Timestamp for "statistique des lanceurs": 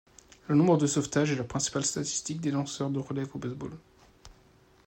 1.85-2.89